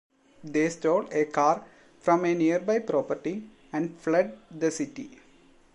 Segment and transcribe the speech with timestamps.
[0.43, 1.63] They stole a car
[1.99, 5.19] from a nearby property and fled the city.